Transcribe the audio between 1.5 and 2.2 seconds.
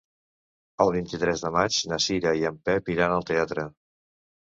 maig na